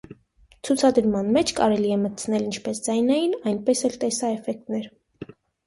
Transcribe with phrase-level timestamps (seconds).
[0.69, 4.93] Ցուցադրման մեջ կարելի է մտցնել ինչպես ձայնային, այնպես էլ տեսաէֆեկտներ։